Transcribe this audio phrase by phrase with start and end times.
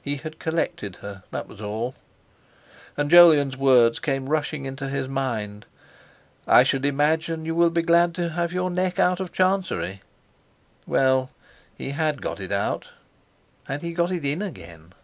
[0.00, 1.94] He had collected her—that was all!
[2.96, 5.66] And Jolyon's words came rushing into his mind:
[6.46, 10.00] "I should imagine you will be glad to have your neck out of chancery."
[10.86, 11.28] Well,
[11.76, 12.92] he had got it out!
[13.66, 14.94] Had he got it in again?